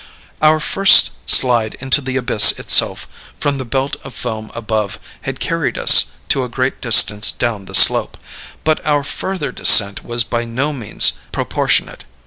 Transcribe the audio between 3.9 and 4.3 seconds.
of